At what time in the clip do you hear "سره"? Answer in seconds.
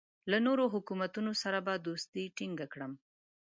1.41-1.59